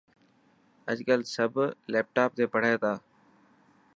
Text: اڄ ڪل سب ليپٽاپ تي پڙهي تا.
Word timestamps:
اڄ 0.89 0.97
ڪل 1.07 1.21
سب 1.35 1.51
ليپٽاپ 1.91 2.29
تي 2.37 2.43
پڙهي 2.53 2.75
تا. 2.83 2.93